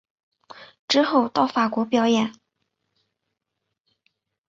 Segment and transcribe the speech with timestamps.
[0.87, 2.33] 之后到法国表演。